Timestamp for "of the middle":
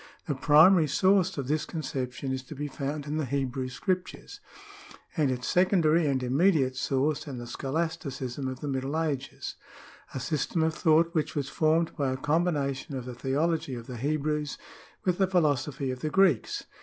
8.47-8.99